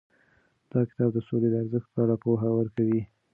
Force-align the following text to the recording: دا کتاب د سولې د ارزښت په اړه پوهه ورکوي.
دا 0.71 0.79
کتاب 0.89 1.09
د 1.13 1.19
سولې 1.27 1.47
د 1.51 1.55
ارزښت 1.63 1.87
په 1.91 1.99
اړه 2.03 2.15
پوهه 2.23 2.49
ورکوي. 2.57 3.01